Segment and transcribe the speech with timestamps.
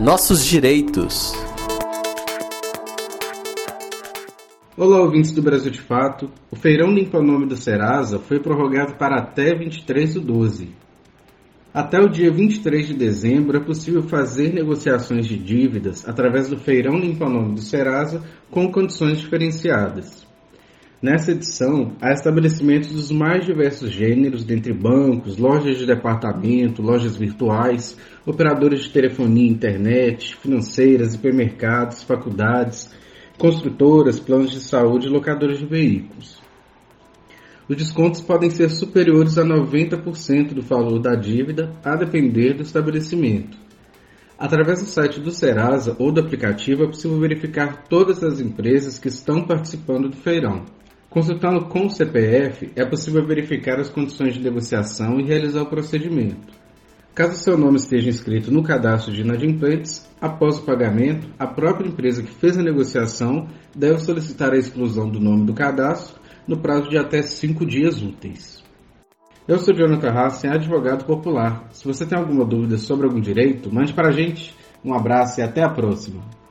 [0.00, 1.32] Nossos direitos.
[4.76, 6.28] Olá, ouvintes do Brasil de Fato.
[6.50, 10.70] O feirão limpa nome do Serasa foi prorrogado para até 23 do 12.
[11.72, 16.98] Até o dia 23 de dezembro é possível fazer negociações de dívidas através do feirão
[16.98, 20.26] limpa nome do Serasa com condições diferenciadas.
[21.04, 27.94] Nessa edição, há estabelecimentos dos mais diversos gêneros, dentre bancos, lojas de departamento, lojas virtuais,
[28.24, 32.90] operadores de telefonia e internet, financeiras, hipermercados, faculdades,
[33.36, 36.40] construtoras, planos de saúde e locadoras de veículos.
[37.68, 43.58] Os descontos podem ser superiores a 90% do valor da dívida, a depender do estabelecimento.
[44.38, 49.08] Através do site do Serasa ou do aplicativo é possível verificar todas as empresas que
[49.08, 50.64] estão participando do feirão.
[51.14, 56.52] Consultando com o CPF, é possível verificar as condições de negociação e realizar o procedimento.
[57.14, 62.20] Caso seu nome esteja inscrito no cadastro de inadimplentes, após o pagamento, a própria empresa
[62.20, 66.98] que fez a negociação deve solicitar a exclusão do nome do cadastro no prazo de
[66.98, 68.64] até 5 dias úteis.
[69.46, 71.68] Eu sou Jonathan Hassen, advogado popular.
[71.70, 74.52] Se você tem alguma dúvida sobre algum direito, mande para a gente.
[74.84, 76.43] Um abraço e até a próxima.